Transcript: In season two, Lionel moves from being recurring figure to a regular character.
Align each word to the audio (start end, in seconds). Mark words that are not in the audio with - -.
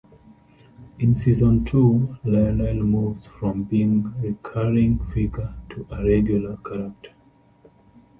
In 0.97 1.15
season 1.15 1.63
two, 1.63 2.17
Lionel 2.23 2.81
moves 2.83 3.27
from 3.27 3.65
being 3.65 4.11
recurring 4.19 4.97
figure 4.97 5.53
to 5.69 5.85
a 5.91 6.03
regular 6.03 6.57
character. 6.67 7.13